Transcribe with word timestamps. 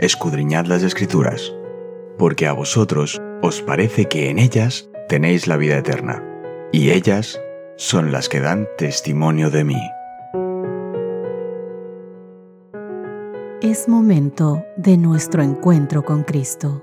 escudriñad 0.00 0.64
las 0.64 0.82
escrituras, 0.82 1.52
porque 2.16 2.46
a 2.46 2.54
vosotros 2.54 3.20
os 3.42 3.60
parece 3.60 4.06
que 4.06 4.30
en 4.30 4.38
ellas 4.38 4.88
tenéis 5.10 5.46
la 5.46 5.58
vida 5.58 5.76
eterna, 5.76 6.24
y 6.72 6.90
ellas 6.90 7.38
son 7.76 8.10
las 8.10 8.30
que 8.30 8.40
dan 8.40 8.66
testimonio 8.78 9.50
de 9.50 9.64
mí. 9.64 9.80
Es 13.60 13.88
momento 13.88 14.64
de 14.78 14.96
nuestro 14.96 15.42
encuentro 15.42 16.02
con 16.02 16.22
Cristo. 16.22 16.82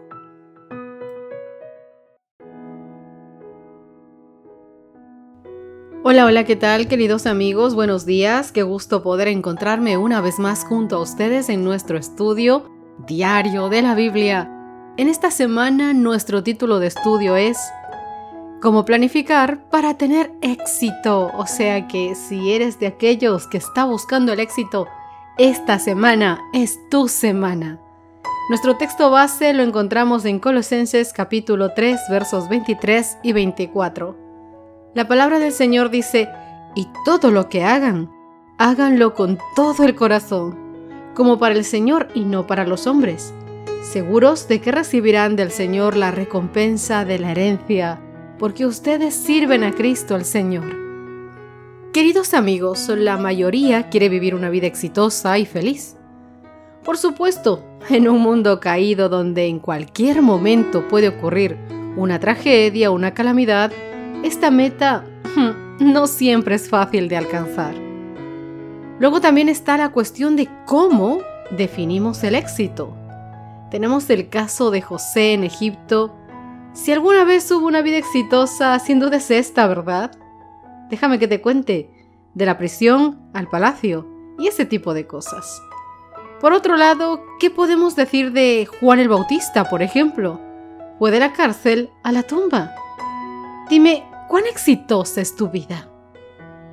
Hola, 6.03 6.25
hola, 6.25 6.43
¿qué 6.45 6.55
tal 6.55 6.87
queridos 6.87 7.25
amigos? 7.25 7.73
Buenos 7.73 8.05
días, 8.05 8.51
qué 8.51 8.61
gusto 8.61 9.01
poder 9.01 9.27
encontrarme 9.27 9.97
una 9.97 10.21
vez 10.21 10.37
más 10.37 10.63
junto 10.63 10.97
a 10.97 11.01
ustedes 11.01 11.49
en 11.49 11.63
nuestro 11.63 11.97
estudio 11.97 12.76
diario 13.05 13.69
de 13.69 13.81
la 13.81 13.95
Biblia. 13.95 14.51
En 14.97 15.09
esta 15.09 15.31
semana 15.31 15.93
nuestro 15.93 16.43
título 16.43 16.79
de 16.79 16.87
estudio 16.87 17.35
es 17.35 17.57
Cómo 18.61 18.85
planificar 18.85 19.69
para 19.69 19.95
tener 19.95 20.31
éxito. 20.41 21.31
O 21.35 21.45
sea 21.45 21.87
que 21.87 22.15
si 22.15 22.53
eres 22.53 22.79
de 22.79 22.87
aquellos 22.87 23.47
que 23.47 23.57
está 23.57 23.85
buscando 23.85 24.33
el 24.33 24.39
éxito, 24.39 24.87
esta 25.37 25.77
semana 25.77 26.41
es 26.53 26.79
tu 26.89 27.07
semana. 27.07 27.79
Nuestro 28.49 28.77
texto 28.77 29.11
base 29.11 29.53
lo 29.53 29.61
encontramos 29.61 30.25
en 30.25 30.39
Colosenses 30.39 31.13
capítulo 31.13 31.73
3 31.73 31.99
versos 32.09 32.49
23 32.49 33.19
y 33.21 33.33
24. 33.33 34.15
La 34.95 35.07
palabra 35.07 35.37
del 35.37 35.51
Señor 35.51 35.91
dice, 35.91 36.29
y 36.73 36.87
todo 37.05 37.29
lo 37.29 37.49
que 37.49 37.63
hagan, 37.63 38.09
háganlo 38.57 39.13
con 39.13 39.37
todo 39.55 39.83
el 39.83 39.95
corazón, 39.95 40.66
como 41.17 41.39
para 41.39 41.55
el 41.55 41.65
Señor 41.65 42.09
y 42.13 42.25
no 42.25 42.45
para 42.45 42.67
los 42.67 42.85
hombres, 42.85 43.33
seguros 43.81 44.47
de 44.47 44.61
que 44.61 44.71
recibirán 44.71 45.35
del 45.35 45.49
Señor 45.49 45.97
la 45.97 46.11
recompensa 46.11 47.05
de 47.05 47.17
la 47.17 47.31
herencia, 47.31 47.99
porque 48.37 48.67
ustedes 48.67 49.15
sirven 49.15 49.63
a 49.63 49.71
Cristo 49.71 50.15
el 50.15 50.25
Señor. 50.25 50.77
Queridos 51.91 52.35
amigos, 52.35 52.87
la 52.89 53.17
mayoría 53.17 53.89
quiere 53.89 54.09
vivir 54.09 54.35
una 54.35 54.51
vida 54.51 54.67
exitosa 54.67 55.39
y 55.39 55.47
feliz. 55.47 55.95
Por 56.83 56.97
supuesto, 56.99 57.65
en 57.89 58.07
un 58.07 58.21
mundo 58.21 58.59
caído 58.59 59.09
donde 59.09 59.47
en 59.47 59.57
cualquier 59.57 60.21
momento 60.21 60.87
puede 60.87 61.07
ocurrir 61.07 61.57
una 61.95 62.19
tragedia 62.19 62.91
una 62.91 63.15
calamidad, 63.15 63.71
esta 64.23 64.51
meta 64.51 65.03
hmm, 65.35 65.91
no 65.91 66.05
siempre 66.05 66.53
es 66.53 66.69
fácil 66.69 67.09
de 67.09 67.17
alcanzar. 67.17 67.86
Luego 68.99 69.21
también 69.21 69.49
está 69.49 69.77
la 69.77 69.89
cuestión 69.89 70.35
de 70.35 70.49
cómo 70.65 71.19
definimos 71.51 72.23
el 72.23 72.35
éxito. 72.35 72.95
Tenemos 73.69 74.09
el 74.09 74.29
caso 74.29 74.71
de 74.71 74.81
José 74.81 75.33
en 75.33 75.43
Egipto. 75.43 76.15
Si 76.73 76.91
alguna 76.91 77.23
vez 77.23 77.49
hubo 77.51 77.67
una 77.67 77.81
vida 77.81 77.97
exitosa, 77.97 78.79
sin 78.79 78.99
duda 78.99 79.17
es 79.17 79.29
esta, 79.29 79.67
¿verdad? 79.67 80.11
Déjame 80.89 81.19
que 81.19 81.27
te 81.27 81.41
cuente, 81.41 81.91
de 82.33 82.45
la 82.45 82.57
prisión 82.57 83.19
al 83.33 83.49
palacio 83.49 84.07
y 84.37 84.47
ese 84.47 84.65
tipo 84.65 84.93
de 84.93 85.07
cosas. 85.07 85.61
Por 86.39 86.53
otro 86.53 86.77
lado, 86.77 87.23
¿qué 87.39 87.49
podemos 87.49 87.95
decir 87.95 88.31
de 88.31 88.67
Juan 88.79 88.99
el 88.99 89.09
Bautista, 89.09 89.69
por 89.69 89.81
ejemplo? 89.81 90.39
¿O 90.99 91.09
de 91.09 91.19
la 91.19 91.33
cárcel 91.33 91.89
a 92.03 92.11
la 92.11 92.23
tumba? 92.23 92.75
Dime, 93.69 94.03
¿cuán 94.27 94.45
exitosa 94.45 95.19
es 95.19 95.35
tu 95.35 95.49
vida? 95.49 95.89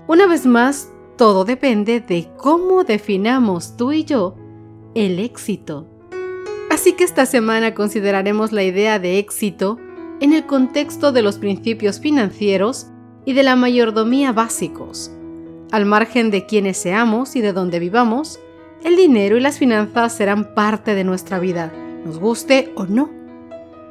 Una 0.07 0.27
vez 0.27 0.45
más, 0.45 0.91
todo 1.17 1.45
depende 1.45 2.01
de 2.01 2.29
cómo 2.37 2.85
definamos 2.85 3.77
tú 3.77 3.93
y 3.93 4.05
yo 4.05 4.37
el 4.95 5.19
éxito. 5.19 5.87
Así 6.71 6.93
que 6.93 7.05
esta 7.05 7.27
semana 7.27 7.75
consideraremos 7.75 8.53
la 8.53 8.65
idea 8.65 8.99
de 8.99 9.19
éxito 9.19 9.79
en 10.21 10.33
el 10.33 10.47
contexto 10.47 11.13
de 11.13 11.23
los 11.23 11.39
principios 11.39 12.01
financieros 12.01 12.89
y 13.25 13.33
de 13.33 13.43
la 13.43 13.57
mayordomía 13.57 14.33
básicos. 14.33 15.11
Al 15.71 15.87
margen 15.87 16.31
de 16.31 16.47
quienes 16.47 16.77
seamos 16.77 17.37
y 17.37 17.41
de 17.41 17.53
dónde 17.53 17.79
vivamos, 17.79 18.39
el 18.83 18.97
dinero 18.97 19.37
y 19.37 19.41
las 19.41 19.59
finanzas 19.59 20.17
serán 20.17 20.55
parte 20.55 20.95
de 20.95 21.05
nuestra 21.05 21.39
vida, 21.39 21.73
nos 22.05 22.19
guste 22.19 22.73
o 22.77 22.85
no. 22.85 23.11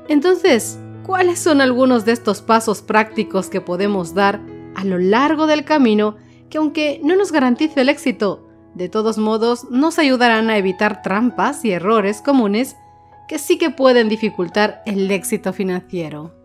Entonces, 0.08 0.78
¿Cuáles 1.04 1.38
son 1.38 1.60
algunos 1.60 2.06
de 2.06 2.14
estos 2.14 2.42
pasos 2.42 2.82
prácticos 2.82 3.50
que 3.50 3.60
podemos 3.60 4.14
dar 4.14 4.40
a 4.74 4.86
lo 4.86 4.98
largo 4.98 5.48
del 5.48 5.66
camino 5.66 6.16
que 6.54 6.60
aunque 6.60 7.02
no 7.04 7.16
nos 7.16 7.32
garantice 7.32 7.82
el 7.82 7.90
éxito, 7.90 8.48
de 8.76 8.88
todos 8.88 9.18
modos 9.18 9.66
nos 9.72 9.98
ayudarán 9.98 10.52
a 10.52 10.58
evitar 10.60 11.02
trampas 11.02 11.66
y 11.66 11.72
errores 11.72 12.22
comunes 12.22 12.76
que 13.28 13.40
sí 13.40 13.58
que 13.58 13.72
pueden 13.72 14.08
dificultar 14.08 14.84
el 14.86 15.10
éxito 15.10 15.52
financiero? 15.52 16.36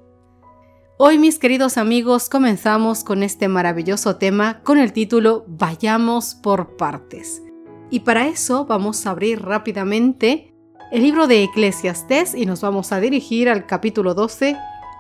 Hoy 0.96 1.19
mis 1.19 1.38
queridos 1.38 1.76
amigos 1.76 2.30
comenzamos 2.30 3.04
con 3.04 3.22
este 3.22 3.48
maravilloso 3.48 4.16
tema 4.16 4.62
con 4.62 4.78
el 4.78 4.94
título 4.94 5.44
Vayamos 5.46 6.34
por 6.36 6.78
partes. 6.78 7.42
Y 7.90 8.00
para 8.00 8.28
eso 8.28 8.64
vamos 8.64 9.06
a 9.06 9.10
abrir 9.10 9.42
rápidamente 9.42 10.54
el 10.90 11.02
libro 11.02 11.26
de 11.26 11.42
Eclesiastés 11.42 12.34
y 12.34 12.46
nos 12.46 12.62
vamos 12.62 12.92
a 12.92 13.00
dirigir 13.00 13.50
al 13.50 13.66
capítulo 13.66 14.14
12, 14.14 14.56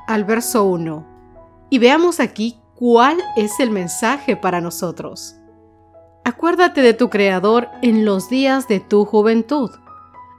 al 0.06 0.24
verso 0.24 0.64
1. 0.64 1.06
Y 1.70 1.78
veamos 1.78 2.20
aquí 2.20 2.60
cuál 2.78 3.18
es 3.36 3.58
el 3.58 3.70
mensaje 3.70 4.36
para 4.36 4.60
nosotros. 4.60 5.34
Acuérdate 6.24 6.80
de 6.80 6.94
tu 6.94 7.10
Creador 7.10 7.68
en 7.82 8.04
los 8.04 8.30
días 8.30 8.68
de 8.68 8.78
tu 8.78 9.04
juventud, 9.04 9.70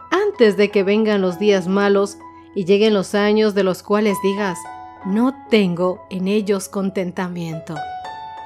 antes 0.09 0.55
de 0.55 0.71
que 0.71 0.83
vengan 0.83 1.21
los 1.21 1.37
días 1.37 1.67
malos 1.67 2.17
y 2.55 2.63
lleguen 2.63 2.93
los 2.93 3.13
años 3.13 3.55
de 3.55 3.63
los 3.63 3.83
cuales 3.83 4.17
digas, 4.23 4.57
no 5.05 5.35
tengo 5.49 6.01
en 6.09 6.29
ellos 6.29 6.69
contentamiento. 6.69 7.75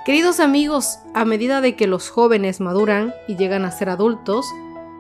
Queridos 0.06 0.40
amigos, 0.40 0.98
a 1.14 1.24
medida 1.24 1.62
de 1.62 1.76
que 1.76 1.86
los 1.86 2.09
jóvenes 2.09 2.62
maduran 2.62 3.14
y 3.28 3.36
llegan 3.36 3.64
a 3.64 3.72
ser 3.72 3.90
adultos, 3.90 4.48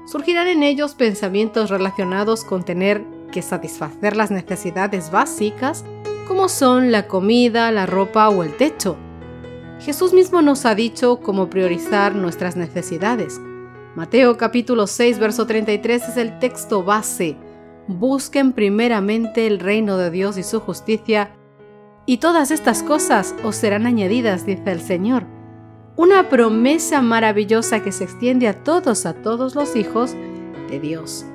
surgirán 0.05 0.47
en 0.47 0.61
ellos 0.61 0.93
pensamientos 0.93 1.71
relacionados 1.71 2.43
con 2.43 2.63
tener 2.63 3.03
que 3.31 3.41
satisfacer 3.41 4.15
las 4.15 4.29
necesidades 4.29 5.09
básicas 5.09 5.83
como 6.27 6.49
son 6.49 6.91
la 6.91 7.07
comida, 7.07 7.71
la 7.71 7.85
ropa 7.85 8.29
o 8.29 8.43
el 8.43 8.55
techo. 8.55 8.97
Jesús 9.79 10.13
mismo 10.13 10.41
nos 10.41 10.65
ha 10.65 10.75
dicho 10.75 11.19
cómo 11.21 11.49
priorizar 11.49 12.15
nuestras 12.15 12.55
necesidades. 12.55 13.39
Mateo 13.95 14.37
capítulo 14.37 14.87
6 14.87 15.19
verso 15.19 15.45
33 15.45 16.09
es 16.09 16.17
el 16.17 16.39
texto 16.39 16.83
base. 16.83 17.37
Busquen 17.87 18.53
primeramente 18.53 19.45
el 19.47 19.59
reino 19.59 19.97
de 19.97 20.09
Dios 20.09 20.37
y 20.37 20.43
su 20.43 20.59
justicia, 20.59 21.35
y 22.05 22.17
todas 22.17 22.51
estas 22.51 22.83
cosas 22.83 23.35
os 23.43 23.55
serán 23.55 23.85
añadidas, 23.85 24.45
dice 24.45 24.71
el 24.71 24.81
Señor 24.81 25.25
una 25.95 26.27
promesa 26.27 27.01
maravillosa 27.01 27.83
que 27.83 27.91
se 27.91 28.03
extiende 28.03 28.47
a 28.47 28.63
todos, 28.63 29.05
a 29.05 29.13
todos 29.13 29.55
los 29.55 29.75
hijos 29.75 30.15
de 30.69 30.79
Dios. 30.79 31.25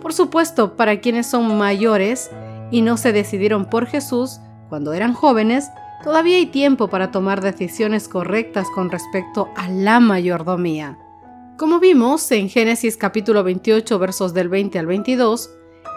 Por 0.00 0.12
supuesto, 0.12 0.76
para 0.76 1.00
quienes 1.00 1.26
son 1.26 1.58
mayores 1.58 2.30
y 2.74 2.82
no 2.82 2.96
se 2.96 3.12
decidieron 3.12 3.66
por 3.66 3.86
Jesús 3.86 4.40
cuando 4.68 4.94
eran 4.94 5.14
jóvenes, 5.14 5.70
todavía 6.02 6.38
hay 6.38 6.46
tiempo 6.46 6.88
para 6.88 7.12
tomar 7.12 7.40
decisiones 7.40 8.08
correctas 8.08 8.66
con 8.74 8.90
respecto 8.90 9.48
a 9.54 9.68
la 9.68 10.00
mayordomía. 10.00 10.98
Como 11.56 11.78
vimos 11.78 12.28
en 12.32 12.48
Génesis 12.48 12.96
capítulo 12.96 13.44
28 13.44 13.96
versos 14.00 14.34
del 14.34 14.48
20 14.48 14.80
al 14.80 14.86
22, 14.86 15.50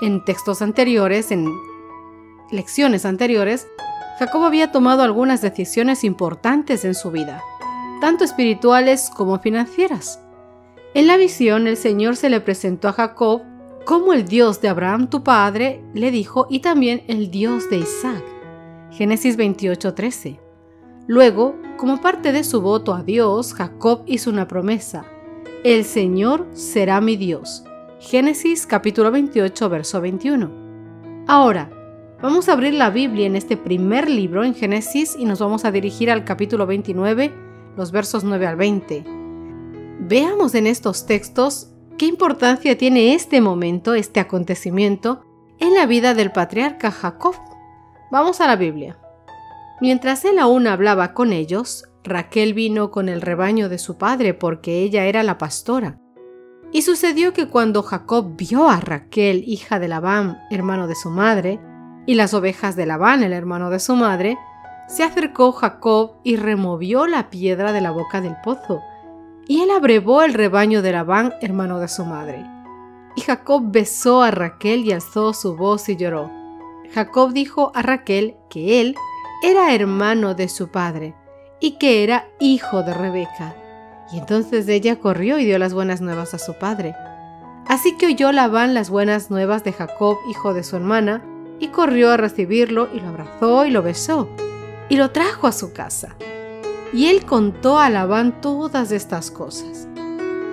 en 0.04 0.24
textos 0.24 0.62
anteriores, 0.62 1.32
en 1.32 1.52
lecciones 2.52 3.06
anteriores, 3.06 3.68
Jacob 4.20 4.44
había 4.44 4.72
tomado 4.72 5.02
algunas 5.02 5.42
decisiones 5.42 6.04
importantes 6.04 6.86
en 6.86 6.94
su 6.94 7.10
vida 7.10 7.42
tanto 8.02 8.24
espirituales 8.24 9.10
como 9.10 9.40
financieras. 9.40 10.22
En 10.94 11.08
la 11.08 11.18
visión 11.18 11.66
el 11.66 11.76
Señor 11.76 12.16
se 12.16 12.30
le 12.30 12.40
presentó 12.40 12.90
a 12.90 12.94
Jacob 12.94 13.42
como 13.88 14.12
el 14.12 14.26
Dios 14.26 14.60
de 14.60 14.68
Abraham 14.68 15.10
tu 15.10 15.24
padre, 15.24 15.82
le 15.94 16.12
dijo, 16.12 16.46
y 16.50 16.60
también 16.60 17.04
el 17.08 17.32
Dios 17.32 17.70
de 17.70 17.78
Isaac. 17.78 18.22
Génesis 18.92 19.38
28:13. 19.38 20.42
Luego, 21.08 21.56
como 21.78 22.02
parte 22.02 22.34
de 22.34 22.44
su 22.44 22.60
voto 22.60 22.94
a 22.94 23.02
Dios, 23.02 23.54
Jacob 23.54 24.04
hizo 24.06 24.30
una 24.30 24.46
promesa. 24.46 25.06
El 25.64 25.86
Señor 25.86 26.48
será 26.52 27.00
mi 27.00 27.16
Dios. 27.16 27.64
Génesis 28.02 28.68
capítulo 28.68 29.10
28, 29.10 29.70
verso 29.70 30.02
21. 30.02 30.52
Ahora, 31.26 31.70
vamos 32.22 32.50
a 32.50 32.54
abrir 32.54 32.74
la 32.74 32.90
Biblia 32.90 33.26
en 33.26 33.38
este 33.38 33.56
primer 33.56 34.10
libro 34.10 34.44
en 34.44 34.54
Génesis 34.54 35.16
y 35.18 35.24
nos 35.24 35.40
vamos 35.40 35.64
a 35.64 35.72
dirigir 35.72 36.12
al 36.12 36.26
capítulo 36.26 36.68
29 36.68 37.34
los 37.78 37.94
versos 37.94 38.26
9 38.26 38.48
al 38.48 38.58
20. 38.58 39.06
Veamos 40.02 40.56
en 40.56 40.68
estos 40.68 41.06
textos 41.06 41.70
qué 41.98 42.06
importancia 42.06 42.78
tiene 42.78 43.14
este 43.14 43.42
momento, 43.42 43.94
este 43.94 44.20
acontecimiento, 44.20 45.24
en 45.60 45.74
la 45.74 45.86
vida 45.86 46.14
del 46.14 46.32
patriarca 46.32 46.92
Jacob. 46.92 47.36
Vamos 48.12 48.40
a 48.40 48.48
la 48.48 48.56
Biblia. 48.56 48.98
Mientras 49.82 50.24
él 50.26 50.40
aún 50.40 50.68
hablaba 50.68 51.14
con 51.14 51.34
ellos, 51.34 51.86
Raquel 52.04 52.54
vino 52.54 52.92
con 52.92 53.10
el 53.10 53.22
rebaño 53.22 53.68
de 53.68 53.80
su 53.80 53.98
padre 53.98 54.34
porque 54.34 54.84
ella 54.84 55.06
era 55.06 55.24
la 55.24 55.38
pastora. 55.38 56.00
Y 56.72 56.84
sucedió 56.84 57.34
que 57.34 57.48
cuando 57.48 57.82
Jacob 57.82 58.36
vio 58.36 58.70
a 58.70 58.80
Raquel, 58.80 59.44
hija 59.48 59.80
de 59.80 59.88
Labán, 59.88 60.38
hermano 60.52 60.88
de 60.88 60.96
su 60.96 61.10
madre, 61.10 61.60
y 62.06 62.16
las 62.16 62.34
ovejas 62.34 62.76
de 62.76 62.86
Labán, 62.86 63.24
el 63.24 63.34
hermano 63.34 63.70
de 63.70 63.80
su 63.80 63.96
madre, 63.96 64.38
se 64.88 65.04
acercó 65.04 65.52
Jacob 65.52 66.18
y 66.24 66.38
removió 66.38 67.08
la 67.08 67.30
piedra 67.30 67.74
de 67.74 67.82
la 67.82 67.92
boca 67.92 68.22
del 68.22 68.36
pozo, 68.44 68.82
y 69.48 69.62
él 69.62 69.72
abrevó 69.72 70.24
el 70.24 70.34
rebaño 70.34 70.82
de 70.82 70.92
Labán, 70.92 71.34
hermano 71.42 71.80
de 71.80 71.88
su 71.88 72.06
madre. 72.06 72.46
Y 73.16 73.22
Jacob 73.22 73.64
besó 73.66 74.22
a 74.22 74.32
Raquel 74.32 74.86
y 74.86 74.92
alzó 74.92 75.34
su 75.34 75.56
voz 75.56 75.90
y 75.90 75.96
lloró. 75.96 76.30
Jacob 76.94 77.32
dijo 77.34 77.72
a 77.74 77.82
Raquel 77.82 78.36
que 78.50 78.82
él 78.82 78.96
era 79.44 79.74
hermano 79.74 80.36
de 80.36 80.50
su 80.50 80.70
padre 80.70 81.16
y 81.60 81.78
que 81.78 82.04
era 82.04 82.28
hijo 82.40 82.84
de 82.84 82.94
Rebeca. 82.94 83.56
Y 84.12 84.20
entonces 84.20 84.68
ella 84.68 85.00
corrió 85.00 85.40
y 85.40 85.46
dio 85.46 85.58
las 85.60 85.74
buenas 85.74 86.02
nuevas 86.02 86.34
a 86.34 86.40
su 86.40 86.54
padre. 86.54 86.96
Así 87.68 87.98
que 87.98 88.08
oyó 88.08 88.32
Labán 88.32 88.74
las 88.74 88.90
buenas 88.90 89.30
nuevas 89.30 89.64
de 89.64 89.74
Jacob, 89.74 90.18
hijo 90.30 90.54
de 90.54 90.64
su 90.64 90.76
hermana, 90.78 91.24
y 91.60 91.70
corrió 91.70 92.12
a 92.12 92.18
recibirlo 92.18 92.88
y 92.94 93.00
lo 93.00 93.10
abrazó 93.10 93.66
y 93.66 93.72
lo 93.72 93.82
besó, 93.82 94.30
y 94.90 94.96
lo 94.96 95.12
trajo 95.12 95.48
a 95.48 95.52
su 95.52 95.74
casa. 95.74 96.16
Y 96.94 97.08
él 97.08 97.26
contó 97.26 97.80
a 97.80 97.90
Labán 97.90 98.42
todas 98.42 98.92
estas 98.92 99.32
cosas. 99.32 99.88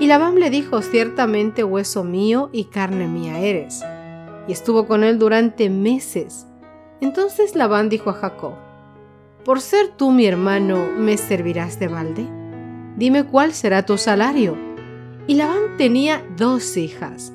Y 0.01 0.07
Labán 0.07 0.41
le 0.41 0.51
dijo, 0.51 0.83
ciertamente 0.83 1.63
hueso 1.63 2.05
mío 2.05 2.51
y 2.53 2.65
carne 2.65 3.07
mía 3.07 3.39
eres. 3.39 3.83
Y 4.49 4.53
estuvo 4.53 4.87
con 4.87 5.05
él 5.05 5.19
durante 5.19 5.71
meses. 5.71 6.47
Entonces 7.01 7.55
Labán 7.55 7.89
dijo 7.89 8.11
a 8.11 8.15
Jacob, 8.15 8.55
por 9.45 9.61
ser 9.61 9.89
tú 9.97 10.11
mi 10.11 10.27
hermano, 10.27 10.89
¿me 10.97 11.17
servirás 11.17 11.79
de 11.79 11.89
balde? 11.89 12.27
Dime 12.97 13.25
cuál 13.25 13.53
será 13.53 13.85
tu 13.85 13.99
salario. 13.99 14.57
Y 15.27 15.35
Labán 15.35 15.77
tenía 15.77 16.25
dos 16.37 16.77
hijas. 16.77 17.33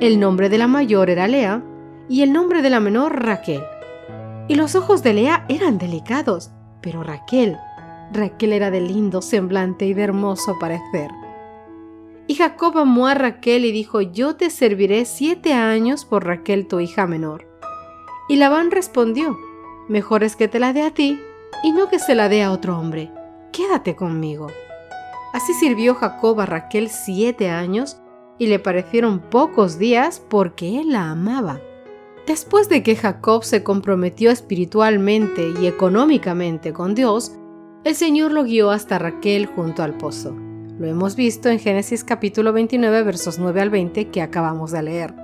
El 0.00 0.18
nombre 0.18 0.48
de 0.48 0.58
la 0.58 0.66
mayor 0.66 1.08
era 1.08 1.28
Lea 1.28 1.62
y 2.08 2.22
el 2.22 2.32
nombre 2.32 2.62
de 2.62 2.70
la 2.70 2.80
menor 2.80 3.24
Raquel. 3.24 3.62
Y 4.48 4.56
los 4.56 4.74
ojos 4.74 5.02
de 5.02 5.14
Lea 5.14 5.46
eran 5.48 5.78
delicados, 5.78 6.50
pero 6.80 7.02
Raquel, 7.02 7.56
Raquel 8.12 8.52
era 8.52 8.70
de 8.70 8.80
lindo 8.80 9.22
semblante 9.22 9.86
y 9.86 9.94
de 9.94 10.02
hermoso 10.02 10.58
parecer. 10.58 11.10
Y 12.26 12.34
Jacob 12.34 12.78
amó 12.78 13.06
a 13.06 13.14
Raquel 13.14 13.64
y 13.64 13.72
dijo, 13.72 14.00
yo 14.00 14.36
te 14.36 14.50
serviré 14.50 15.04
siete 15.04 15.52
años 15.52 16.04
por 16.04 16.24
Raquel 16.24 16.66
tu 16.66 16.80
hija 16.80 17.06
menor. 17.06 17.48
Y 18.28 18.36
Labán 18.36 18.70
respondió, 18.70 19.38
mejor 19.88 20.24
es 20.24 20.36
que 20.36 20.48
te 20.48 20.60
la 20.60 20.72
dé 20.72 20.82
a 20.82 20.92
ti 20.92 21.18
y 21.62 21.72
no 21.72 21.88
que 21.88 21.98
se 21.98 22.14
la 22.14 22.28
dé 22.28 22.42
a 22.42 22.52
otro 22.52 22.78
hombre. 22.78 23.10
Quédate 23.52 23.96
conmigo. 23.96 24.48
Así 25.32 25.52
sirvió 25.54 25.94
Jacob 25.94 26.40
a 26.40 26.46
Raquel 26.46 26.88
siete 26.90 27.50
años 27.50 27.98
y 28.38 28.46
le 28.46 28.58
parecieron 28.58 29.20
pocos 29.20 29.78
días 29.78 30.22
porque 30.28 30.80
él 30.80 30.92
la 30.92 31.10
amaba. 31.10 31.60
Después 32.26 32.68
de 32.68 32.82
que 32.82 32.96
Jacob 32.96 33.42
se 33.44 33.62
comprometió 33.62 34.30
espiritualmente 34.30 35.52
y 35.60 35.66
económicamente 35.66 36.72
con 36.72 36.94
Dios, 36.94 37.32
el 37.84 37.94
Señor 37.96 38.32
lo 38.32 38.44
guió 38.44 38.70
hasta 38.70 38.98
Raquel 38.98 39.46
junto 39.46 39.82
al 39.82 39.94
pozo. 39.94 40.36
Lo 40.78 40.86
hemos 40.86 41.16
visto 41.16 41.48
en 41.48 41.58
Génesis 41.58 42.04
capítulo 42.04 42.52
29 42.52 43.02
versos 43.02 43.38
9 43.38 43.60
al 43.60 43.70
20 43.70 44.08
que 44.08 44.22
acabamos 44.22 44.70
de 44.70 44.82
leer. 44.82 45.14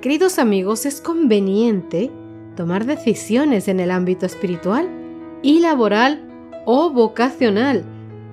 Queridos 0.00 0.38
amigos, 0.38 0.86
es 0.86 1.00
conveniente 1.00 2.10
tomar 2.56 2.84
decisiones 2.84 3.68
en 3.68 3.80
el 3.80 3.90
ámbito 3.90 4.26
espiritual 4.26 4.88
y 5.42 5.60
laboral 5.60 6.28
o 6.64 6.90
vocacional 6.90 7.84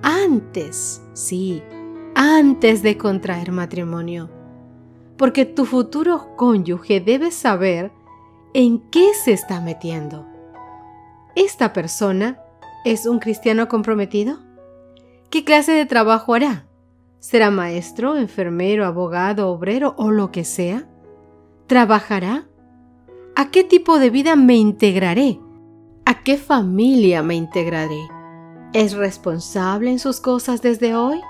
antes, 0.02 1.02
sí, 1.12 1.62
antes 2.14 2.82
de 2.82 2.96
contraer 2.96 3.52
matrimonio. 3.52 4.30
Porque 5.16 5.46
tu 5.46 5.64
futuro 5.64 6.36
cónyuge 6.36 7.00
debe 7.00 7.30
saber 7.30 7.90
en 8.54 8.78
qué 8.90 9.14
se 9.14 9.32
está 9.32 9.60
metiendo. 9.60 10.26
¿Esta 11.34 11.72
persona 11.72 12.41
es 12.84 13.06
un 13.06 13.18
cristiano 13.18 13.68
comprometido? 13.68 14.38
¿Qué 15.30 15.44
clase 15.44 15.72
de 15.72 15.86
trabajo 15.86 16.34
hará? 16.34 16.66
¿Será 17.20 17.50
maestro, 17.50 18.16
enfermero, 18.16 18.84
abogado, 18.84 19.48
obrero 19.48 19.94
o 19.96 20.10
lo 20.10 20.32
que 20.32 20.44
sea? 20.44 20.88
¿Trabajará? 21.68 22.46
¿A 23.36 23.50
qué 23.50 23.64
tipo 23.64 23.98
de 23.98 24.10
vida 24.10 24.36
me 24.36 24.56
integraré? 24.56 25.38
¿A 26.04 26.22
qué 26.22 26.36
familia 26.36 27.22
me 27.22 27.36
integraré? 27.36 28.08
¿Es 28.72 28.94
responsable 28.94 29.90
en 29.90 29.98
sus 29.98 30.20
cosas 30.20 30.62
desde 30.62 30.94
hoy? 30.94 31.20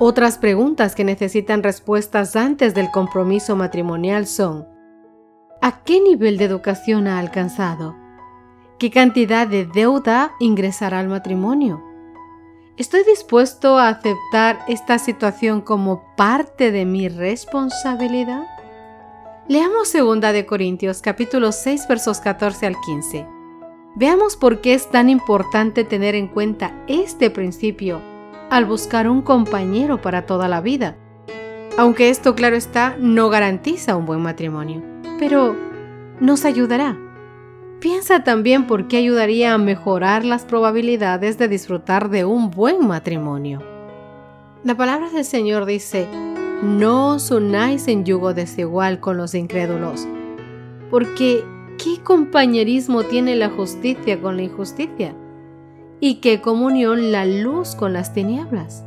Otras 0.00 0.38
preguntas 0.38 0.94
que 0.94 1.04
necesitan 1.04 1.62
respuestas 1.62 2.36
antes 2.36 2.74
del 2.74 2.90
compromiso 2.90 3.56
matrimonial 3.56 4.26
son 4.26 4.66
¿A 5.60 5.82
qué 5.82 6.00
nivel 6.00 6.38
de 6.38 6.44
educación 6.44 7.08
ha 7.08 7.18
alcanzado? 7.18 7.96
¿Qué 8.78 8.92
cantidad 8.92 9.48
de 9.48 9.64
deuda 9.66 10.36
ingresará 10.38 11.00
al 11.00 11.08
matrimonio? 11.08 11.82
¿Estoy 12.76 13.02
dispuesto 13.02 13.76
a 13.76 13.88
aceptar 13.88 14.60
esta 14.68 15.00
situación 15.00 15.62
como 15.62 16.14
parte 16.14 16.70
de 16.70 16.84
mi 16.84 17.08
responsabilidad? 17.08 18.44
Leamos 19.48 19.92
2 19.92 20.20
de 20.20 20.46
Corintios 20.46 21.02
capítulo 21.02 21.50
6 21.50 21.88
versos 21.88 22.20
14 22.20 22.66
al 22.66 22.76
15. 22.86 23.26
Veamos 23.96 24.36
por 24.36 24.60
qué 24.60 24.74
es 24.74 24.88
tan 24.88 25.10
importante 25.10 25.82
tener 25.82 26.14
en 26.14 26.28
cuenta 26.28 26.72
este 26.86 27.30
principio 27.30 28.00
al 28.48 28.64
buscar 28.64 29.08
un 29.08 29.22
compañero 29.22 30.00
para 30.00 30.24
toda 30.24 30.46
la 30.46 30.60
vida. 30.60 30.94
Aunque 31.76 32.10
esto, 32.10 32.36
claro 32.36 32.54
está, 32.54 32.94
no 33.00 33.28
garantiza 33.28 33.96
un 33.96 34.06
buen 34.06 34.20
matrimonio, 34.20 34.84
pero 35.18 35.56
nos 36.20 36.44
ayudará. 36.44 36.96
Piensa 37.80 38.24
también 38.24 38.66
por 38.66 38.88
qué 38.88 38.96
ayudaría 38.96 39.54
a 39.54 39.58
mejorar 39.58 40.24
las 40.24 40.44
probabilidades 40.44 41.38
de 41.38 41.48
disfrutar 41.48 42.10
de 42.10 42.24
un 42.24 42.50
buen 42.50 42.86
matrimonio. 42.86 43.62
La 44.64 44.74
palabra 44.76 45.10
del 45.10 45.24
Señor 45.24 45.64
dice, 45.64 46.08
no 46.62 47.14
os 47.14 47.30
unáis 47.30 47.86
en 47.86 48.04
yugo 48.04 48.34
desigual 48.34 48.98
con 48.98 49.16
los 49.16 49.34
incrédulos, 49.34 50.08
porque 50.90 51.44
¿Qué 51.78 52.02
compañerismo 52.02 53.04
tiene 53.04 53.36
la 53.36 53.50
justicia 53.50 54.20
con 54.20 54.36
la 54.36 54.42
injusticia? 54.42 55.14
¿Y 56.00 56.16
qué 56.16 56.40
comunión 56.40 57.12
la 57.12 57.24
luz 57.24 57.76
con 57.76 57.92
las 57.92 58.12
tinieblas? 58.12 58.84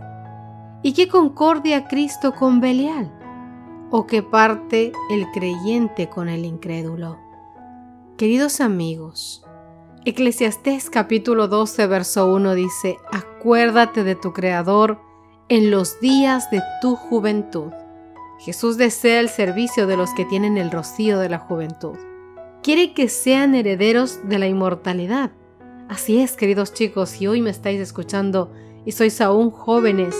¿Y 0.83 0.91
qué 0.91 1.07
concordia 1.07 1.87
Cristo 1.87 2.33
con 2.33 2.59
Belial? 2.59 3.09
¿O 3.91 4.07
qué 4.07 4.23
parte 4.23 4.91
el 5.09 5.25
creyente 5.31 6.09
con 6.09 6.27
el 6.27 6.43
incrédulo? 6.43 7.17
Queridos 8.21 8.61
amigos, 8.61 9.43
Eclesiastés 10.05 10.91
capítulo 10.91 11.47
12, 11.47 11.87
verso 11.87 12.31
1 12.31 12.53
dice, 12.53 12.97
Acuérdate 13.11 14.03
de 14.03 14.13
tu 14.13 14.31
Creador 14.31 14.99
en 15.49 15.71
los 15.71 15.99
días 16.01 16.51
de 16.51 16.61
tu 16.83 16.95
juventud. 16.95 17.71
Jesús 18.37 18.77
desea 18.77 19.21
el 19.21 19.27
servicio 19.27 19.87
de 19.87 19.97
los 19.97 20.13
que 20.13 20.25
tienen 20.25 20.59
el 20.59 20.69
rocío 20.69 21.17
de 21.17 21.29
la 21.29 21.39
juventud 21.39 21.97
quiere 22.61 22.93
que 22.93 23.09
sean 23.09 23.55
herederos 23.55 24.19
de 24.29 24.37
la 24.37 24.45
inmortalidad. 24.45 25.31
Así 25.89 26.19
es, 26.19 26.33
queridos 26.33 26.75
chicos, 26.75 27.09
si 27.09 27.25
hoy 27.25 27.41
me 27.41 27.49
estáis 27.49 27.79
escuchando 27.79 28.51
y 28.85 28.91
sois 28.91 29.19
aún 29.19 29.49
jóvenes, 29.49 30.15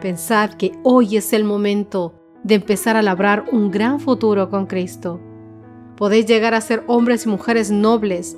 pensad 0.00 0.54
que 0.54 0.72
hoy 0.82 1.18
es 1.18 1.34
el 1.34 1.44
momento 1.44 2.14
de 2.42 2.54
empezar 2.54 2.96
a 2.96 3.02
labrar 3.02 3.44
un 3.52 3.70
gran 3.70 4.00
futuro 4.00 4.48
con 4.48 4.64
Cristo. 4.64 5.20
Podéis 5.96 6.26
llegar 6.26 6.54
a 6.54 6.60
ser 6.60 6.82
hombres 6.86 7.26
y 7.26 7.28
mujeres 7.28 7.70
nobles, 7.70 8.36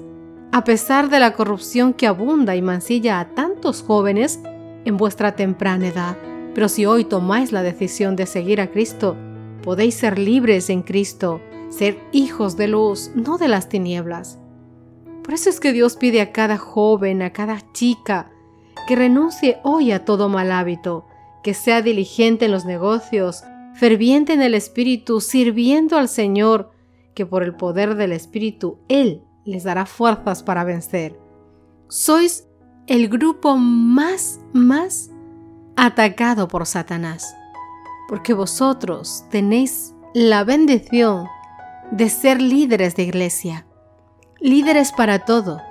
a 0.52 0.64
pesar 0.64 1.08
de 1.08 1.20
la 1.20 1.32
corrupción 1.32 1.92
que 1.92 2.06
abunda 2.06 2.56
y 2.56 2.62
mancilla 2.62 3.20
a 3.20 3.34
tantos 3.34 3.82
jóvenes 3.82 4.40
en 4.84 4.96
vuestra 4.96 5.36
temprana 5.36 5.88
edad. 5.88 6.16
Pero 6.54 6.68
si 6.68 6.86
hoy 6.86 7.04
tomáis 7.04 7.52
la 7.52 7.62
decisión 7.62 8.16
de 8.16 8.26
seguir 8.26 8.60
a 8.60 8.70
Cristo, 8.70 9.16
podéis 9.62 9.94
ser 9.94 10.18
libres 10.18 10.70
en 10.70 10.82
Cristo 10.82 11.40
ser 11.68 11.98
hijos 12.12 12.56
de 12.56 12.68
luz, 12.68 13.10
no 13.14 13.38
de 13.38 13.48
las 13.48 13.68
tinieblas. 13.68 14.38
Por 15.22 15.34
eso 15.34 15.50
es 15.50 15.60
que 15.60 15.72
Dios 15.72 15.96
pide 15.96 16.20
a 16.20 16.32
cada 16.32 16.56
joven, 16.56 17.22
a 17.22 17.32
cada 17.32 17.60
chica, 17.72 18.30
que 18.86 18.96
renuncie 18.96 19.58
hoy 19.64 19.90
a 19.90 20.04
todo 20.04 20.28
mal 20.28 20.52
hábito, 20.52 21.06
que 21.42 21.54
sea 21.54 21.82
diligente 21.82 22.44
en 22.46 22.52
los 22.52 22.64
negocios, 22.64 23.42
ferviente 23.74 24.32
en 24.32 24.42
el 24.42 24.54
Espíritu, 24.54 25.20
sirviendo 25.20 25.98
al 25.98 26.08
Señor, 26.08 26.70
que 27.16 27.26
por 27.26 27.42
el 27.42 27.56
poder 27.56 27.96
del 27.96 28.12
Espíritu 28.12 28.78
Él 28.88 29.24
les 29.44 29.64
dará 29.64 29.86
fuerzas 29.86 30.42
para 30.42 30.64
vencer. 30.64 31.18
Sois 31.88 32.46
el 32.86 33.08
grupo 33.08 33.56
más, 33.56 34.38
más 34.52 35.10
atacado 35.76 36.46
por 36.46 36.66
Satanás, 36.66 37.34
porque 38.08 38.34
vosotros 38.34 39.24
tenéis 39.30 39.94
la 40.14 40.44
bendición 40.44 41.26
de 41.90 42.10
ser 42.10 42.42
líderes 42.42 42.94
de 42.96 43.04
iglesia, 43.04 43.66
líderes 44.38 44.92
para 44.92 45.20
todo, 45.20 45.62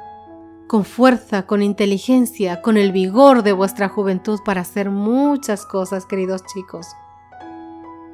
con 0.67 0.83
fuerza, 0.83 1.45
con 1.45 1.61
inteligencia, 1.61 2.63
con 2.63 2.75
el 2.75 2.91
vigor 2.91 3.43
de 3.43 3.53
vuestra 3.53 3.87
juventud 3.87 4.39
para 4.43 4.61
hacer 4.61 4.89
muchas 4.89 5.65
cosas, 5.65 6.07
queridos 6.07 6.43
chicos. 6.45 6.87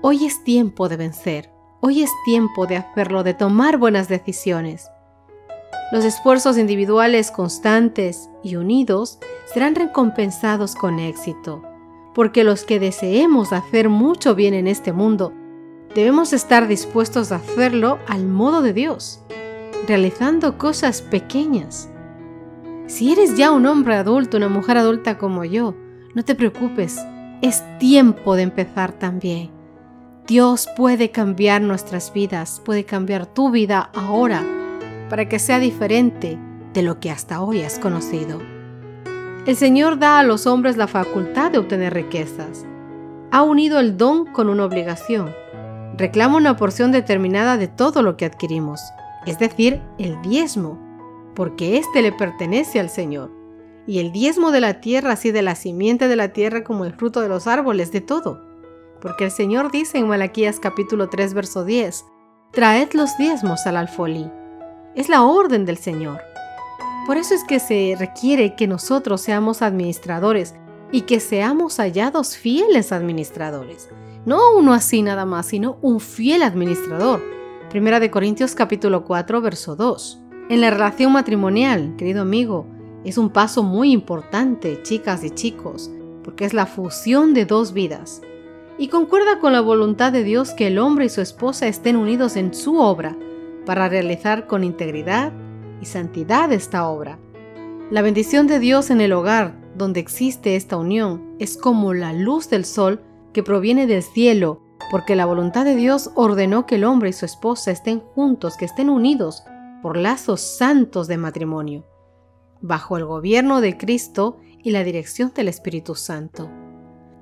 Hoy 0.01 0.25
es 0.25 0.43
tiempo 0.43 0.89
de 0.89 0.97
vencer, 0.97 1.50
hoy 1.81 2.03
es 2.03 2.11
tiempo 2.23 2.67
de 2.67 2.77
hacerlo, 2.77 3.23
de 3.23 3.33
tomar 3.33 3.77
buenas 3.77 4.07
decisiones. 4.07 4.89
Los 5.91 6.05
esfuerzos 6.05 6.57
individuales 6.57 7.31
constantes 7.31 8.29
y 8.43 8.55
unidos 8.55 9.19
serán 9.51 9.75
recompensados 9.75 10.75
con 10.75 11.00
éxito, 11.00 11.63
porque 12.13 12.43
los 12.43 12.63
que 12.63 12.79
deseemos 12.79 13.51
hacer 13.51 13.89
mucho 13.89 14.35
bien 14.35 14.53
en 14.53 14.67
este 14.67 14.93
mundo, 14.93 15.33
debemos 15.93 16.33
estar 16.33 16.67
dispuestos 16.67 17.31
a 17.31 17.38
hacerlo 17.38 17.97
al 18.07 18.27
modo 18.27 18.61
de 18.61 18.73
Dios, 18.73 19.21
realizando 19.88 20.59
cosas 20.59 21.01
pequeñas. 21.01 21.89
Si 22.85 23.11
eres 23.11 23.35
ya 23.35 23.51
un 23.51 23.65
hombre 23.65 23.95
adulto, 23.95 24.38
una 24.38 24.50
mujer 24.50 24.77
adulta 24.77 25.17
como 25.17 25.45
yo, 25.45 25.73
no 26.13 26.23
te 26.23 26.35
preocupes, 26.35 27.00
es 27.41 27.63
tiempo 27.79 28.35
de 28.35 28.43
empezar 28.43 28.91
también 28.93 29.60
Dios 30.31 30.69
puede 30.77 31.11
cambiar 31.11 31.61
nuestras 31.61 32.13
vidas, 32.13 32.61
puede 32.63 32.85
cambiar 32.85 33.25
tu 33.25 33.51
vida 33.51 33.91
ahora 33.93 34.41
para 35.09 35.27
que 35.27 35.39
sea 35.39 35.59
diferente 35.59 36.39
de 36.73 36.83
lo 36.83 37.01
que 37.01 37.11
hasta 37.11 37.41
hoy 37.41 37.63
has 37.63 37.79
conocido. 37.79 38.39
El 39.45 39.57
Señor 39.57 40.00
da 40.00 40.19
a 40.19 40.23
los 40.23 40.47
hombres 40.47 40.77
la 40.77 40.88
facultad 40.88 41.51
de 41.51 41.57
obtener 41.57 41.93
riquezas. 41.93 42.65
Ha 43.31 43.43
unido 43.43 43.77
el 43.81 43.97
don 43.97 44.25
con 44.25 44.47
una 44.47 44.63
obligación. 44.63 45.35
Reclama 45.97 46.38
una 46.38 46.55
porción 46.55 46.93
determinada 46.93 47.57
de 47.57 47.67
todo 47.67 48.01
lo 48.01 48.15
que 48.15 48.23
adquirimos, 48.23 48.79
es 49.25 49.38
decir, 49.38 49.81
el 50.00 50.21
diezmo, 50.21 50.79
porque 51.35 51.75
éste 51.75 52.01
le 52.01 52.13
pertenece 52.13 52.79
al 52.79 52.89
Señor. 52.89 53.33
Y 53.85 54.00
el 54.00 54.13
diezmo 54.13 54.51
de 54.51 54.61
la 54.61 54.79
tierra, 54.79 55.11
así 55.11 55.33
de 55.33 55.41
la 55.41 55.55
simiente 55.55 56.07
de 56.07 56.15
la 56.15 56.29
tierra 56.29 56.63
como 56.63 56.85
el 56.85 56.93
fruto 56.93 57.19
de 57.19 57.27
los 57.27 57.47
árboles, 57.47 57.91
de 57.91 58.00
todo 58.00 58.50
porque 59.01 59.25
el 59.25 59.31
Señor 59.31 59.72
dice 59.72 59.98
en 59.98 60.08
Malaquías 60.08 60.60
capítulo 60.60 61.10
3 61.10 61.34
verso 61.34 61.65
10, 61.65 62.05
traed 62.51 62.93
los 62.93 63.17
diezmos 63.17 63.65
al 63.65 63.77
alfolí. 63.77 64.29
Es 64.96 65.10
la 65.10 65.24
orden 65.24 65.65
del 65.65 65.77
Señor. 65.77 66.22
Por 67.08 67.17
eso 67.17 67.34
es 67.34 67.43
que 67.43 67.60
se 67.60 67.96
requiere 67.98 68.55
que 68.55 68.67
nosotros 68.67 69.22
seamos 69.22 69.62
administradores 69.62 70.53
y 70.91 71.01
que 71.01 71.20
seamos 71.20 71.77
hallados 71.77 72.38
fieles 72.38 72.91
administradores. 72.91 73.89
No 74.25 74.55
uno 74.55 74.74
así 74.74 75.01
nada 75.01 75.25
más, 75.25 75.48
sino 75.48 75.77
un 75.81 76.00
fiel 76.00 76.43
administrador. 76.43 77.24
Primera 77.72 78.00
de 78.00 78.12
Corintios 78.12 78.53
capítulo 78.53 79.03
4 79.03 79.41
verso 79.41 79.75
2. 79.75 80.22
En 80.50 80.62
la 80.62 80.70
relación 80.70 81.12
matrimonial, 81.12 81.96
querido 81.98 82.22
amigo, 82.22 82.67
es 83.03 83.17
un 83.17 83.31
paso 83.31 83.63
muy 83.63 83.91
importante, 83.91 84.84
chicas 84.84 85.24
y 85.24 85.31
chicos, 85.31 85.89
porque 86.24 86.46
es 86.46 86.53
la 86.53 86.67
fusión 86.67 87.34
de 87.34 87.46
dos 87.46 87.74
vidas 87.74 88.22
y 88.81 88.88
concuerda 88.88 89.38
con 89.38 89.53
la 89.53 89.61
voluntad 89.61 90.11
de 90.11 90.23
Dios 90.23 90.55
que 90.55 90.65
el 90.65 90.79
hombre 90.79 91.05
y 91.05 91.09
su 91.09 91.21
esposa 91.21 91.67
estén 91.67 91.95
unidos 91.95 92.35
en 92.35 92.51
su 92.51 92.79
obra 92.79 93.15
para 93.63 93.88
realizar 93.88 94.47
con 94.47 94.63
integridad 94.63 95.31
y 95.83 95.85
santidad 95.85 96.51
esta 96.51 96.88
obra. 96.88 97.19
La 97.91 98.01
bendición 98.01 98.47
de 98.47 98.57
Dios 98.57 98.89
en 98.89 99.00
el 99.00 99.13
hogar 99.13 99.53
donde 99.75 100.00
existe 100.00 100.55
esta 100.55 100.77
unión 100.77 101.35
es 101.38 101.57
como 101.57 101.93
la 101.93 102.11
luz 102.11 102.50
del 102.50 102.65
sol 102.65 103.03
que 103.33 103.43
proviene 103.43 103.85
del 103.85 104.01
cielo, 104.01 104.63
porque 104.89 105.15
la 105.15 105.27
voluntad 105.27 105.63
de 105.63 105.75
Dios 105.75 106.09
ordenó 106.15 106.65
que 106.65 106.73
el 106.73 106.83
hombre 106.83 107.09
y 107.09 107.13
su 107.13 107.25
esposa 107.25 107.69
estén 107.69 108.00
juntos, 108.00 108.57
que 108.57 108.65
estén 108.65 108.89
unidos 108.89 109.43
por 109.83 109.95
lazos 109.95 110.41
santos 110.41 111.07
de 111.07 111.17
matrimonio, 111.17 111.85
bajo 112.61 112.97
el 112.97 113.05
gobierno 113.05 113.61
de 113.61 113.77
Cristo 113.77 114.39
y 114.63 114.71
la 114.71 114.83
dirección 114.83 115.33
del 115.35 115.50
Espíritu 115.50 115.93
Santo. 115.93 116.50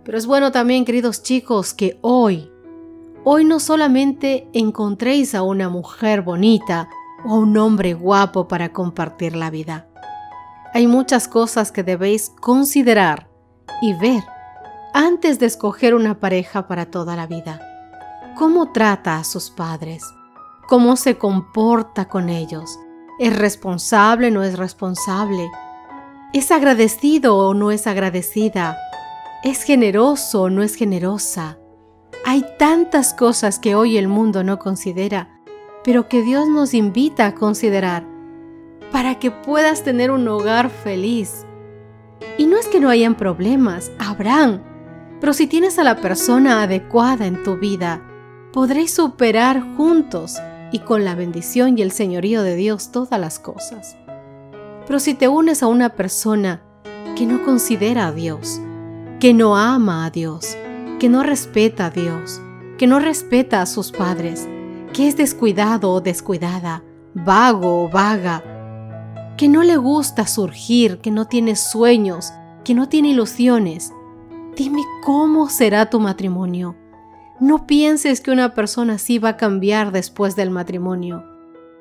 Pero 0.09 0.17
es 0.17 0.25
bueno 0.25 0.51
también, 0.51 0.85
queridos 0.85 1.21
chicos, 1.21 1.75
que 1.75 1.99
hoy, 2.01 2.51
hoy 3.23 3.45
no 3.45 3.59
solamente 3.59 4.49
encontréis 4.53 5.35
a 5.35 5.43
una 5.43 5.69
mujer 5.69 6.23
bonita 6.23 6.89
o 7.23 7.35
a 7.35 7.37
un 7.37 7.55
hombre 7.57 7.93
guapo 7.93 8.47
para 8.47 8.73
compartir 8.73 9.35
la 9.35 9.51
vida. 9.51 9.87
Hay 10.73 10.87
muchas 10.87 11.27
cosas 11.27 11.71
que 11.71 11.83
debéis 11.83 12.31
considerar 12.41 13.29
y 13.83 13.93
ver 13.93 14.23
antes 14.95 15.37
de 15.37 15.45
escoger 15.45 15.93
una 15.93 16.19
pareja 16.19 16.67
para 16.67 16.87
toda 16.87 17.15
la 17.15 17.27
vida. 17.27 17.61
¿Cómo 18.35 18.71
trata 18.71 19.19
a 19.19 19.23
sus 19.23 19.51
padres? 19.51 20.03
¿Cómo 20.67 20.95
se 20.95 21.19
comporta 21.19 22.07
con 22.07 22.29
ellos? 22.29 22.79
¿Es 23.19 23.37
responsable 23.37 24.29
o 24.29 24.31
no 24.31 24.43
es 24.43 24.57
responsable? 24.57 25.51
¿Es 26.33 26.49
agradecido 26.49 27.37
o 27.37 27.53
no 27.53 27.69
es 27.69 27.85
agradecida? 27.85 28.75
¿Es 29.41 29.63
generoso 29.63 30.41
o 30.41 30.49
no 30.49 30.63
es 30.63 30.75
generosa? 30.75 31.57
Hay 32.25 32.45
tantas 32.57 33.13
cosas 33.13 33.57
que 33.57 33.73
hoy 33.73 33.97
el 33.97 34.09
mundo 34.09 34.43
no 34.43 34.59
considera, 34.59 35.39
pero 35.85 36.09
que 36.09 36.21
Dios 36.23 36.49
nos 36.49 36.73
invita 36.73 37.25
a 37.25 37.35
considerar 37.35 38.03
para 38.91 39.17
que 39.17 39.31
puedas 39.31 39.81
tener 39.83 40.11
un 40.11 40.27
hogar 40.27 40.69
feliz. 40.69 41.45
Y 42.37 42.47
no 42.47 42.57
es 42.57 42.67
que 42.67 42.81
no 42.81 42.89
hayan 42.89 43.15
problemas, 43.15 43.93
habrán, 43.97 44.61
pero 45.21 45.31
si 45.31 45.47
tienes 45.47 45.79
a 45.79 45.85
la 45.85 45.95
persona 46.01 46.61
adecuada 46.61 47.25
en 47.25 47.41
tu 47.41 47.55
vida, 47.55 48.01
podréis 48.51 48.93
superar 48.93 49.63
juntos 49.77 50.37
y 50.73 50.79
con 50.79 51.05
la 51.05 51.15
bendición 51.15 51.77
y 51.77 51.81
el 51.81 51.93
señorío 51.93 52.43
de 52.43 52.57
Dios 52.57 52.91
todas 52.91 53.17
las 53.17 53.39
cosas. 53.39 53.95
Pero 54.85 54.99
si 54.99 55.13
te 55.13 55.29
unes 55.29 55.63
a 55.63 55.67
una 55.67 55.95
persona 55.95 56.61
que 57.15 57.25
no 57.25 57.45
considera 57.45 58.07
a 58.07 58.11
Dios, 58.11 58.59
que 59.19 59.33
no 59.33 59.57
ama 59.57 60.05
a 60.05 60.09
Dios, 60.11 60.57
que 60.97 61.09
no 61.09 61.23
respeta 61.23 61.87
a 61.87 61.89
Dios, 61.89 62.41
que 62.77 62.87
no 62.87 62.99
respeta 62.99 63.61
a 63.61 63.65
sus 63.65 63.91
padres, 63.91 64.47
que 64.93 65.09
es 65.09 65.17
descuidado 65.17 65.91
o 65.91 65.99
descuidada, 65.99 66.83
vago 67.13 67.83
o 67.83 67.89
vaga, 67.89 69.35
que 69.37 69.49
no 69.49 69.63
le 69.63 69.75
gusta 69.75 70.25
surgir, 70.25 70.99
que 70.99 71.11
no 71.11 71.25
tiene 71.25 71.57
sueños, 71.57 72.31
que 72.63 72.73
no 72.73 72.87
tiene 72.87 73.09
ilusiones. 73.09 73.93
Dime 74.55 74.83
cómo 75.03 75.49
será 75.49 75.89
tu 75.89 75.99
matrimonio. 75.99 76.77
No 77.41 77.67
pienses 77.67 78.21
que 78.21 78.31
una 78.31 78.53
persona 78.53 78.93
así 78.93 79.19
va 79.19 79.29
a 79.29 79.37
cambiar 79.37 79.91
después 79.91 80.37
del 80.37 80.49
matrimonio. 80.49 81.25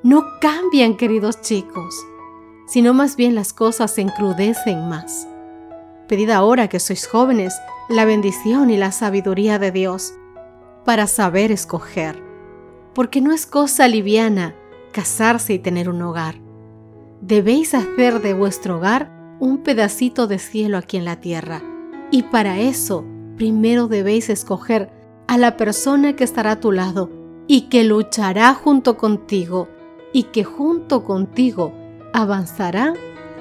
No 0.02 0.24
cambian, 0.40 0.96
queridos 0.96 1.40
chicos, 1.40 1.94
sino 2.66 2.94
más 2.94 3.14
bien 3.14 3.36
las 3.36 3.52
cosas 3.52 3.92
se 3.92 4.02
encrudecen 4.02 4.88
más. 4.88 5.28
Pedid 6.08 6.30
ahora 6.30 6.68
que 6.68 6.80
sois 6.80 7.06
jóvenes 7.06 7.54
la 7.90 8.06
bendición 8.06 8.70
y 8.70 8.78
la 8.78 8.92
sabiduría 8.92 9.58
de 9.58 9.70
Dios 9.70 10.14
para 10.84 11.06
saber 11.06 11.52
escoger, 11.52 12.22
porque 12.94 13.20
no 13.20 13.32
es 13.32 13.44
cosa 13.44 13.86
liviana 13.88 14.54
casarse 14.92 15.52
y 15.52 15.58
tener 15.58 15.90
un 15.90 16.00
hogar. 16.00 16.36
Debéis 17.20 17.74
hacer 17.74 18.22
de 18.22 18.32
vuestro 18.32 18.78
hogar 18.78 19.36
un 19.38 19.58
pedacito 19.58 20.26
de 20.26 20.38
cielo 20.38 20.78
aquí 20.78 20.96
en 20.96 21.04
la 21.04 21.20
tierra, 21.20 21.62
y 22.10 22.22
para 22.24 22.58
eso 22.58 23.04
primero 23.36 23.86
debéis 23.86 24.30
escoger 24.30 24.90
a 25.26 25.36
la 25.36 25.58
persona 25.58 26.16
que 26.16 26.24
estará 26.24 26.52
a 26.52 26.60
tu 26.60 26.72
lado 26.72 27.10
y 27.46 27.68
que 27.68 27.84
luchará 27.84 28.54
junto 28.54 28.96
contigo 28.96 29.68
y 30.14 30.24
que 30.24 30.42
junto 30.42 31.04
contigo 31.04 31.74
avanzará 32.14 32.94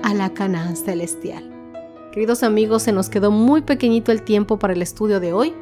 a 0.04 0.14
la 0.14 0.34
Canaán 0.34 0.76
celestial. 0.76 1.57
Queridos 2.18 2.42
amigos, 2.42 2.82
se 2.82 2.94
nos 2.94 3.10
quedó 3.10 3.30
muy 3.30 3.62
pequeñito 3.62 4.12
el 4.12 4.24
tiempo 4.24 4.58
para 4.58 4.74
el 4.74 4.82
estudio 4.82 5.20
de 5.20 5.34
hoy. 5.34 5.54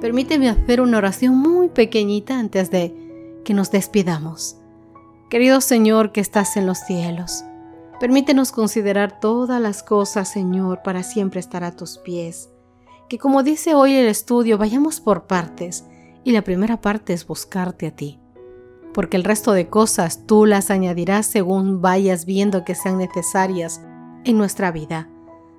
Permíteme 0.00 0.48
hacer 0.48 0.80
una 0.80 0.98
oración 0.98 1.38
muy 1.38 1.68
pequeñita 1.68 2.40
antes 2.40 2.72
de 2.72 3.40
que 3.44 3.54
nos 3.54 3.70
despidamos. 3.70 4.56
Querido 5.30 5.60
Señor 5.60 6.10
que 6.10 6.20
estás 6.20 6.56
en 6.56 6.66
los 6.66 6.78
cielos, 6.78 7.44
permítenos 8.00 8.50
considerar 8.50 9.20
todas 9.20 9.60
las 9.60 9.84
cosas, 9.84 10.28
Señor, 10.28 10.82
para 10.82 11.04
siempre 11.04 11.38
estar 11.38 11.62
a 11.62 11.76
tus 11.76 11.98
pies. 11.98 12.50
Que 13.08 13.18
como 13.18 13.44
dice 13.44 13.76
hoy 13.76 13.94
el 13.94 14.08
estudio, 14.08 14.58
vayamos 14.58 15.00
por 15.00 15.28
partes, 15.28 15.84
y 16.24 16.32
la 16.32 16.42
primera 16.42 16.80
parte 16.80 17.12
es 17.12 17.24
buscarte 17.28 17.86
a 17.86 17.94
ti. 17.94 18.18
Porque 18.92 19.16
el 19.16 19.22
resto 19.22 19.52
de 19.52 19.68
cosas 19.68 20.26
tú 20.26 20.46
las 20.46 20.72
añadirás 20.72 21.26
según 21.26 21.80
vayas 21.80 22.26
viendo 22.26 22.64
que 22.64 22.74
sean 22.74 22.98
necesarias 22.98 23.80
en 24.24 24.36
nuestra 24.36 24.72
vida 24.72 25.11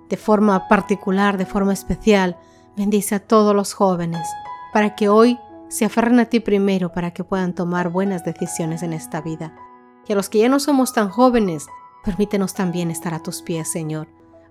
de 0.09 0.17
forma 0.17 0.67
particular, 0.67 1.37
de 1.37 1.45
forma 1.45 1.73
especial, 1.73 2.37
bendice 2.75 3.15
a 3.15 3.19
todos 3.19 3.55
los 3.55 3.73
jóvenes 3.73 4.27
para 4.73 4.95
que 4.95 5.09
hoy 5.09 5.39
se 5.69 5.85
aferren 5.85 6.19
a 6.19 6.25
ti 6.25 6.39
primero 6.39 6.91
para 6.91 7.11
que 7.11 7.23
puedan 7.23 7.53
tomar 7.53 7.89
buenas 7.89 8.23
decisiones 8.25 8.83
en 8.83 8.93
esta 8.93 9.21
vida. 9.21 9.55
Y 10.07 10.13
a 10.13 10.15
los 10.15 10.29
que 10.29 10.39
ya 10.39 10.49
no 10.49 10.59
somos 10.59 10.93
tan 10.93 11.09
jóvenes, 11.09 11.67
permítenos 12.03 12.53
también 12.53 12.91
estar 12.91 13.13
a 13.13 13.23
tus 13.23 13.41
pies, 13.41 13.71
Señor, 13.71 14.07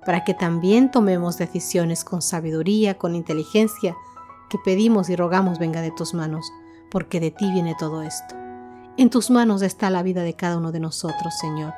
para 0.07 0.25
que 0.25 0.35
también 0.35 0.91
tomemos 0.91 1.39
decisiones 1.39 2.05
con 2.05 2.23
sabiduría, 2.23 2.99
con 2.99 3.15
inteligencia, 3.15 3.97
que 4.49 4.59
pedimos 4.59 5.11
y 5.11 5.17
rogamos 5.17 5.59
venga 5.59 5.81
de 5.81 5.91
tus 5.91 6.15
manos, 6.15 6.51
porque 6.91 7.21
de 7.21 7.31
ti 7.31 7.51
viene 7.53 7.77
todo 7.79 8.03
esto. 8.03 8.35
En 8.97 9.11
tus 9.11 9.31
manos 9.31 9.63
está 9.63 9.91
la 9.91 10.03
vida 10.03 10.23
de 10.23 10.35
cada 10.35 10.59
uno 10.59 10.73
de 10.73 10.81
nosotros, 10.81 11.35
Señor. 11.41 11.73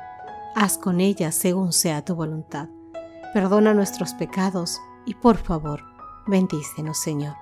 Haz 0.55 0.77
con 0.77 0.99
ella 0.99 1.31
según 1.31 1.71
sea 1.71 2.03
tu 2.03 2.15
voluntad 2.15 2.69
perdona 3.35 3.73
nuestros 3.73 4.13
pecados 4.13 4.81
y 5.05 5.13
por 5.15 5.35
favor, 5.35 5.83
bendícenos, 6.25 6.97
Señor. 6.97 7.35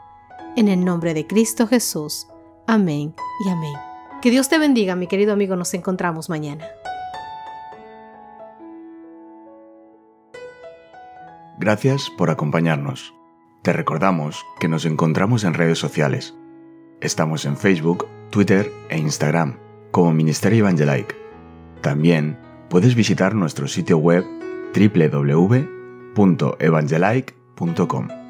En 0.56 0.68
el 0.68 0.84
nombre 0.84 1.14
de 1.14 1.28
Cristo 1.28 1.68
Jesús. 1.68 2.26
Amén 2.66 3.14
y 3.46 3.50
amén. 3.50 3.76
Que 4.20 4.32
Dios 4.32 4.50
te 4.50 4.58
bendiga, 4.58 4.96
mi 4.96 5.06
querido 5.06 5.34
amigo. 5.34 5.56
Nos 5.56 5.72
encontramos 5.76 6.32
mañana. 6.32 6.66
Gracias 11.60 12.10
por 12.18 12.32
acompañarnos. 12.32 13.14
Te 13.62 13.72
recordamos 13.72 14.44
que 14.60 14.68
nos 14.68 14.86
encontramos 14.86 15.44
en 15.44 15.54
redes 15.54 15.78
sociales. 15.78 16.34
Estamos 17.02 17.46
en 17.46 17.56
Facebook, 17.56 18.08
Twitter 18.32 18.72
e 18.90 18.98
Instagram 18.98 19.60
como 19.92 20.12
Ministerio 20.12 20.68
Evangelike. 20.68 21.16
También 21.82 22.40
puedes 22.68 22.96
visitar 22.96 23.36
nuestro 23.36 23.68
sitio 23.68 24.00
web 24.00 24.26
www.evangelike.com. 26.16 28.23